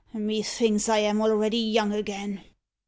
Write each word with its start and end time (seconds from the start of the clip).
Methinks 0.15 0.89
I 0.89 0.97
am 0.97 1.21
already 1.21 1.59
young 1.59 1.93
again!" 1.93 2.43